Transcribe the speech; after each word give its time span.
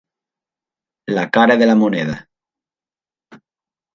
La 1.17 1.25
cara 1.37 1.57
de 1.63 1.67
la 1.69 1.75
moneda. 1.83 2.15